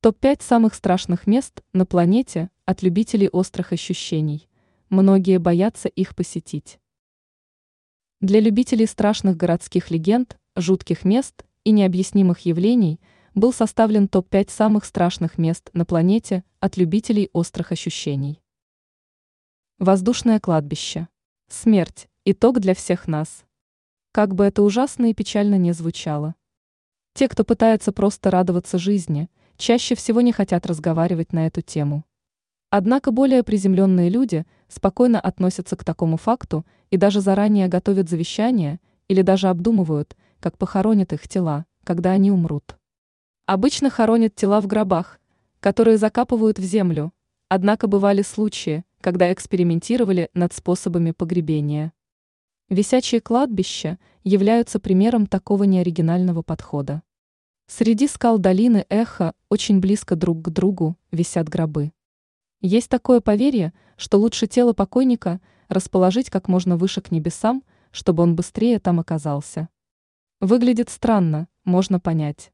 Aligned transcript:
Топ-5 0.00 0.44
самых 0.44 0.74
страшных 0.74 1.26
мест 1.26 1.64
на 1.72 1.84
планете 1.84 2.50
от 2.64 2.82
любителей 2.82 3.28
острых 3.28 3.72
ощущений. 3.72 4.48
Многие 4.90 5.40
боятся 5.40 5.88
их 5.88 6.14
посетить. 6.14 6.78
Для 8.20 8.38
любителей 8.38 8.86
страшных 8.86 9.36
городских 9.36 9.90
легенд, 9.90 10.38
жутких 10.54 11.04
мест 11.04 11.44
и 11.64 11.72
необъяснимых 11.72 12.38
явлений 12.46 13.00
был 13.34 13.52
составлен 13.52 14.06
топ-5 14.06 14.50
самых 14.52 14.84
страшных 14.84 15.36
мест 15.36 15.68
на 15.72 15.84
планете 15.84 16.44
от 16.60 16.76
любителей 16.76 17.28
острых 17.32 17.72
ощущений. 17.72 18.40
Воздушное 19.80 20.38
кладбище. 20.38 21.08
Смерть. 21.48 22.08
Итог 22.24 22.60
для 22.60 22.76
всех 22.76 23.08
нас. 23.08 23.44
Как 24.12 24.32
бы 24.32 24.44
это 24.44 24.62
ужасно 24.62 25.06
и 25.06 25.14
печально 25.14 25.58
не 25.58 25.72
звучало. 25.72 26.36
Те, 27.14 27.26
кто 27.26 27.42
пытается 27.42 27.90
просто 27.90 28.30
радоваться 28.30 28.78
жизни– 28.78 29.28
чаще 29.58 29.94
всего 29.94 30.20
не 30.20 30.32
хотят 30.32 30.64
разговаривать 30.66 31.32
на 31.32 31.46
эту 31.46 31.60
тему. 31.60 32.04
Однако 32.70 33.10
более 33.10 33.42
приземленные 33.42 34.08
люди 34.08 34.46
спокойно 34.68 35.20
относятся 35.20 35.76
к 35.76 35.84
такому 35.84 36.16
факту 36.16 36.64
и 36.90 36.96
даже 36.96 37.20
заранее 37.20 37.68
готовят 37.68 38.08
завещание 38.08 38.80
или 39.08 39.22
даже 39.22 39.48
обдумывают, 39.48 40.16
как 40.38 40.56
похоронят 40.56 41.12
их 41.12 41.28
тела, 41.28 41.66
когда 41.84 42.12
они 42.12 42.30
умрут. 42.30 42.78
Обычно 43.46 43.90
хоронят 43.90 44.34
тела 44.34 44.60
в 44.60 44.66
гробах, 44.66 45.18
которые 45.60 45.98
закапывают 45.98 46.58
в 46.58 46.62
землю, 46.62 47.12
однако 47.48 47.88
бывали 47.88 48.22
случаи, 48.22 48.84
когда 49.00 49.32
экспериментировали 49.32 50.30
над 50.34 50.52
способами 50.52 51.10
погребения. 51.10 51.92
Висячие 52.68 53.22
кладбища 53.22 53.98
являются 54.22 54.78
примером 54.78 55.26
такого 55.26 55.64
неоригинального 55.64 56.42
подхода. 56.42 57.02
Среди 57.70 58.08
скал 58.08 58.38
долины 58.38 58.86
Эхо 58.88 59.34
очень 59.50 59.78
близко 59.78 60.16
друг 60.16 60.40
к 60.40 60.48
другу 60.48 60.96
висят 61.10 61.50
гробы. 61.50 61.92
Есть 62.62 62.88
такое 62.88 63.20
поверье, 63.20 63.74
что 63.98 64.18
лучше 64.18 64.46
тело 64.46 64.72
покойника 64.72 65.38
расположить 65.68 66.30
как 66.30 66.48
можно 66.48 66.78
выше 66.78 67.02
к 67.02 67.10
небесам, 67.10 67.62
чтобы 67.90 68.22
он 68.22 68.34
быстрее 68.34 68.78
там 68.80 69.00
оказался. 69.00 69.68
Выглядит 70.40 70.88
странно, 70.88 71.46
можно 71.64 72.00
понять. 72.00 72.52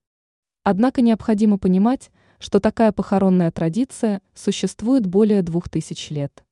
Однако 0.64 1.00
необходимо 1.00 1.58
понимать, 1.58 2.10
что 2.40 2.58
такая 2.58 2.90
похоронная 2.90 3.52
традиция 3.52 4.20
существует 4.34 5.06
более 5.06 5.42
двух 5.42 5.68
тысяч 5.68 6.10
лет. 6.10 6.44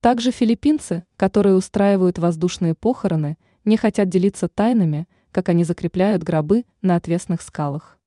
Также 0.00 0.32
филиппинцы, 0.32 1.04
которые 1.16 1.54
устраивают 1.54 2.18
воздушные 2.18 2.74
похороны, 2.74 3.38
не 3.64 3.76
хотят 3.76 4.08
делиться 4.08 4.48
тайнами– 4.48 5.06
как 5.32 5.48
они 5.48 5.64
закрепляют 5.64 6.22
гробы 6.22 6.66
на 6.82 6.94
отвесных 6.94 7.40
скалах. 7.40 7.98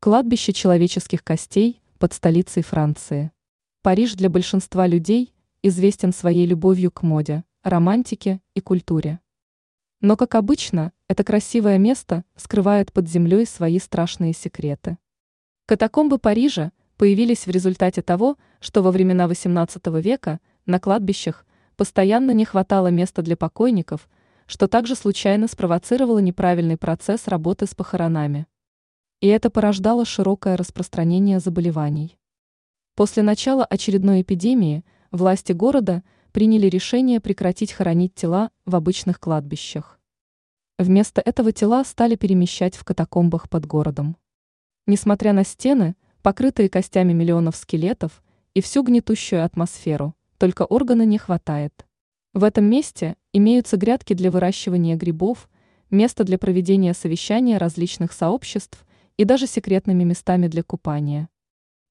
Кладбище 0.00 0.54
человеческих 0.54 1.22
костей 1.22 1.82
под 1.98 2.14
столицей 2.14 2.62
Франции. 2.62 3.32
Париж 3.82 4.14
для 4.14 4.30
большинства 4.30 4.86
людей 4.86 5.34
известен 5.62 6.14
своей 6.14 6.46
любовью 6.46 6.90
к 6.90 7.02
моде, 7.02 7.44
романтике 7.62 8.40
и 8.54 8.62
культуре. 8.62 9.20
Но, 10.00 10.16
как 10.16 10.34
обычно, 10.36 10.92
это 11.06 11.22
красивое 11.22 11.76
место 11.76 12.24
скрывает 12.34 12.92
под 12.92 13.06
землей 13.06 13.44
свои 13.44 13.78
страшные 13.78 14.32
секреты. 14.32 14.96
Катакомбы 15.66 16.18
Парижа 16.18 16.72
появились 16.96 17.46
в 17.46 17.50
результате 17.50 18.00
того, 18.00 18.38
что 18.60 18.82
во 18.82 18.90
времена 18.90 19.26
XVIII 19.26 20.00
века 20.00 20.40
на 20.64 20.80
кладбищах 20.80 21.44
постоянно 21.76 22.30
не 22.30 22.46
хватало 22.46 22.86
места 22.88 23.20
для 23.20 23.36
покойников– 23.36 24.08
что 24.50 24.66
также 24.66 24.96
случайно 24.96 25.46
спровоцировало 25.46 26.18
неправильный 26.18 26.76
процесс 26.76 27.28
работы 27.28 27.66
с 27.66 27.74
похоронами. 27.76 28.48
И 29.20 29.28
это 29.28 29.48
порождало 29.48 30.04
широкое 30.04 30.56
распространение 30.56 31.38
заболеваний. 31.38 32.18
После 32.96 33.22
начала 33.22 33.64
очередной 33.64 34.22
эпидемии 34.22 34.84
власти 35.12 35.52
города 35.52 36.02
приняли 36.32 36.66
решение 36.66 37.20
прекратить 37.20 37.70
хоронить 37.70 38.16
тела 38.16 38.50
в 38.66 38.74
обычных 38.74 39.20
кладбищах. 39.20 40.00
Вместо 40.80 41.20
этого 41.20 41.52
тела 41.52 41.84
стали 41.84 42.16
перемещать 42.16 42.74
в 42.74 42.82
катакомбах 42.82 43.48
под 43.48 43.66
городом. 43.66 44.16
Несмотря 44.84 45.32
на 45.32 45.44
стены, 45.44 45.94
покрытые 46.22 46.68
костями 46.68 47.12
миллионов 47.12 47.54
скелетов, 47.54 48.20
и 48.54 48.60
всю 48.60 48.82
гнетущую 48.82 49.44
атмосферу, 49.44 50.16
только 50.38 50.64
органа 50.64 51.02
не 51.02 51.18
хватает. 51.18 51.86
В 52.32 52.42
этом 52.42 52.64
месте 52.64 53.14
имеются 53.32 53.76
грядки 53.76 54.14
для 54.14 54.30
выращивания 54.30 54.96
грибов, 54.96 55.48
место 55.90 56.24
для 56.24 56.38
проведения 56.38 56.94
совещания 56.94 57.58
различных 57.58 58.12
сообществ 58.12 58.86
и 59.16 59.24
даже 59.24 59.46
секретными 59.46 60.04
местами 60.04 60.48
для 60.48 60.62
купания. 60.62 61.28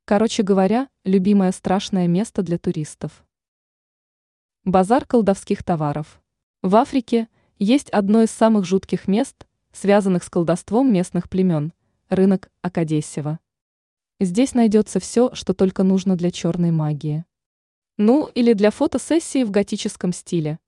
Короче 0.05 0.43
говоря, 0.43 0.89
любимое 1.05 1.51
страшное 1.51 2.07
место 2.07 2.41
для 2.41 2.57
туристов. 2.57 3.25
Базар 4.65 5.05
колдовских 5.05 5.63
товаров. 5.63 6.21
В 6.61 6.75
Африке 6.75 7.27
есть 7.57 7.89
одно 7.91 8.23
из 8.23 8.31
самых 8.31 8.65
жутких 8.65 9.07
мест, 9.07 9.47
связанных 9.71 10.23
с 10.23 10.29
колдовством 10.29 10.91
местных 10.91 11.29
племен– 11.29 11.73
рынок 12.09 12.49
Акадесева. 12.61 13.39
Здесь 14.19 14.53
найдется 14.53 14.99
все, 14.99 15.33
что 15.33 15.53
только 15.53 15.83
нужно 15.83 16.15
для 16.17 16.31
черной 16.31 16.71
магии. 16.71 17.23
Ну, 17.97 18.29
или 18.33 18.53
для 18.53 18.71
фотосессии 18.71 19.43
в 19.43 19.51
готическом 19.51 20.11
стиле. 20.11 20.59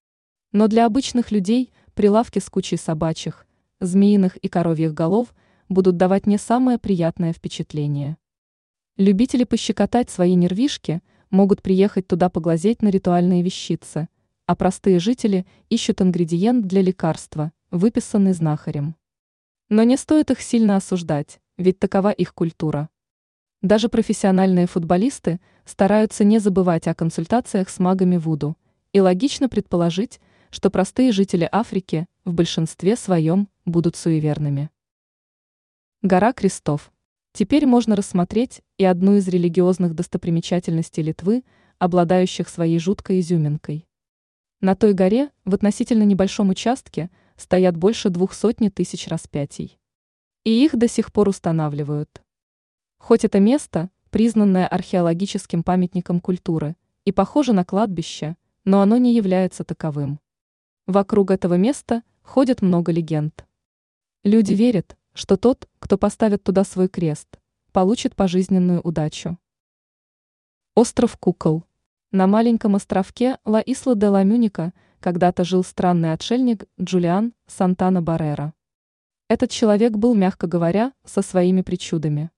Но 0.51 0.67
для 0.67 0.85
обычных 0.85 1.31
людей 1.31 1.71
прилавки 1.93 2.39
с 2.39 2.49
кучей 2.49 2.77
собачьих, 2.77 3.45
змеиных 3.79 4.35
и 4.37 4.49
коровьих 4.49 4.93
голов 4.93 5.33
будут 5.69 5.97
давать 5.97 6.27
не 6.27 6.37
самое 6.37 6.77
приятное 6.77 7.31
впечатление. 7.31 8.17
Любители 8.97 9.45
пощекотать 9.45 10.09
свои 10.09 10.35
нервишки 10.35 11.01
могут 11.29 11.61
приехать 11.61 12.07
туда 12.07 12.29
поглазеть 12.29 12.81
на 12.81 12.89
ритуальные 12.89 13.41
вещицы, 13.41 14.09
а 14.45 14.55
простые 14.55 14.99
жители 14.99 15.45
ищут 15.69 16.01
ингредиент 16.01 16.67
для 16.67 16.81
лекарства, 16.81 17.53
выписанный 17.71 18.33
знахарем. 18.33 18.95
Но 19.69 19.83
не 19.83 19.95
стоит 19.95 20.29
их 20.31 20.41
сильно 20.41 20.75
осуждать, 20.75 21.39
ведь 21.57 21.79
такова 21.79 22.11
их 22.11 22.33
культура. 22.33 22.89
Даже 23.61 23.87
профессиональные 23.87 24.67
футболисты 24.67 25.39
стараются 25.63 26.25
не 26.25 26.39
забывать 26.39 26.87
о 26.87 26.95
консультациях 26.95 27.69
с 27.69 27.79
магами 27.79 28.17
Вуду, 28.17 28.57
и 28.91 28.99
логично 28.99 29.47
предположить, 29.47 30.19
что 30.51 30.69
простые 30.69 31.11
жители 31.11 31.47
Африки 31.51 32.07
в 32.25 32.33
большинстве 32.33 32.95
своем 32.95 33.47
будут 33.65 33.95
суеверными. 33.95 34.69
Гора 36.01 36.33
Крестов. 36.33 36.91
Теперь 37.31 37.65
можно 37.65 37.95
рассмотреть 37.95 38.61
и 38.77 38.83
одну 38.83 39.15
из 39.15 39.27
религиозных 39.27 39.95
достопримечательностей 39.95 41.01
Литвы, 41.01 41.43
обладающих 41.79 42.49
своей 42.49 42.79
жуткой 42.79 43.21
изюминкой. 43.21 43.87
На 44.59 44.75
той 44.75 44.93
горе, 44.93 45.31
в 45.45 45.55
относительно 45.55 46.03
небольшом 46.03 46.49
участке, 46.49 47.09
стоят 47.37 47.77
больше 47.77 48.09
двух 48.09 48.33
сотни 48.33 48.69
тысяч 48.69 49.07
распятий. 49.07 49.79
И 50.43 50.63
их 50.63 50.75
до 50.75 50.87
сих 50.87 51.13
пор 51.13 51.29
устанавливают. 51.29 52.21
Хоть 52.97 53.23
это 53.23 53.39
место, 53.39 53.89
признанное 54.09 54.67
археологическим 54.67 55.63
памятником 55.63 56.19
культуры, 56.19 56.75
и 57.05 57.11
похоже 57.11 57.53
на 57.53 57.63
кладбище, 57.63 58.35
но 58.65 58.81
оно 58.81 58.97
не 58.97 59.15
является 59.15 59.63
таковым. 59.63 60.19
Вокруг 60.87 61.31
этого 61.31 61.55
места 61.55 62.03
ходят 62.23 62.61
много 62.61 62.91
легенд. 62.91 63.45
Люди 64.23 64.53
верят, 64.53 64.97
что 65.13 65.37
тот, 65.37 65.69
кто 65.79 65.97
поставит 65.97 66.43
туда 66.43 66.63
свой 66.63 66.87
крест, 66.87 67.39
получит 67.71 68.15
пожизненную 68.15 68.81
удачу. 68.81 69.37
Остров 70.75 71.17
кукол. 71.17 71.65
На 72.11 72.27
маленьком 72.27 72.75
островке 72.75 73.37
Ла-Исла 73.45 73.95
де 73.95 74.07
ла 74.07 74.23
Мюника 74.23 74.73
когда-то 74.99 75.43
жил 75.43 75.63
странный 75.63 76.13
отшельник 76.13 76.65
Джулиан 76.79 77.33
Сантана 77.47 78.01
Баррера. 78.01 78.53
Этот 79.27 79.49
человек 79.49 79.93
был, 79.93 80.13
мягко 80.13 80.47
говоря, 80.47 80.93
со 81.05 81.21
своими 81.21 81.61
причудами. 81.61 82.31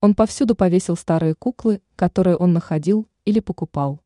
Он 0.00 0.14
повсюду 0.14 0.54
повесил 0.54 0.96
старые 0.96 1.34
куклы, 1.34 1.80
которые 1.94 2.36
он 2.36 2.52
находил 2.52 3.08
или 3.24 3.40
покупал. 3.40 4.00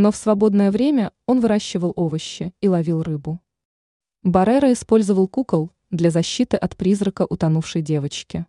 Но 0.00 0.10
в 0.10 0.16
свободное 0.16 0.70
время 0.70 1.12
он 1.26 1.40
выращивал 1.40 1.92
овощи 1.94 2.54
и 2.62 2.68
ловил 2.68 3.02
рыбу. 3.02 3.38
Баррера 4.22 4.72
использовал 4.72 5.28
кукол 5.28 5.72
для 5.90 6.10
защиты 6.10 6.56
от 6.56 6.74
призрака 6.74 7.26
утонувшей 7.28 7.82
девочки. 7.82 8.46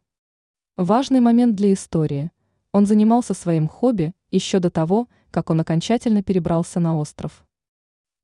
Важный 0.77 1.19
момент 1.19 1.55
для 1.57 1.73
истории. 1.73 2.31
Он 2.71 2.85
занимался 2.85 3.33
своим 3.33 3.67
хобби 3.67 4.13
еще 4.29 4.59
до 4.59 4.69
того, 4.69 5.09
как 5.29 5.49
он 5.49 5.59
окончательно 5.59 6.23
перебрался 6.23 6.79
на 6.79 6.97
остров. 6.97 7.45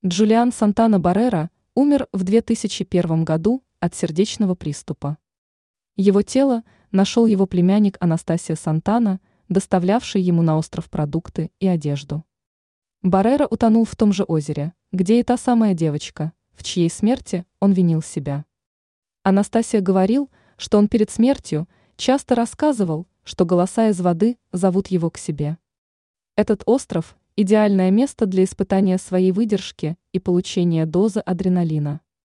Джулиан 0.06 0.54
Сантана 0.54 0.98
Баррера 0.98 1.50
умер 1.76 2.08
в 2.14 2.24
2001 2.24 3.26
году 3.26 3.62
от 3.82 3.94
сердечного 3.94 4.56
приступа. 4.56 5.18
Его 5.98 6.22
тело– 6.22 6.64
нашел 6.94 7.26
его 7.26 7.46
племянник 7.46 7.98
Анастасия 8.00 8.56
Сантана, 8.56 9.20
доставлявший 9.50 10.22
ему 10.22 10.44
на 10.44 10.58
остров 10.58 10.90
продукты 10.90 11.52
и 11.60 11.68
одежду. 11.68 12.24
Баррера 13.04 13.46
утонул 13.46 13.86
в 13.86 13.96
том 13.96 14.12
же 14.12 14.24
озере, 14.24 14.74
где 14.92 15.20
и 15.20 15.24
та 15.24 15.38
самая 15.38 15.74
девочка, 15.74 16.34
в 16.54 16.64
чьей 16.64 16.90
смерти 16.90 17.46
он 17.60 17.72
винил 17.72 18.02
себя. 18.02 18.46
Анастасия 19.24 19.82
говорил, 19.82 20.32
что 20.58 20.78
он 20.78 20.88
перед 20.88 21.12
смертью 21.12 21.68
часто 21.96 22.34
рассказывал, 22.34 23.08
что 23.24 23.46
голоса 23.46 23.90
из 23.90 24.02
воды 24.02 24.38
зовут 24.52 24.88
его 24.88 25.10
к 25.10 25.18
себе. 25.18 25.58
Этот 26.36 26.64
остров– 26.66 27.18
идеальное 27.36 27.92
место 27.92 28.26
для 28.26 28.44
испытания 28.44 28.98
своей 28.98 29.32
выдержки 29.32 29.98
и 30.14 30.20
получения 30.20 30.86
дозы 30.86 31.20
адреналина. 31.20 32.02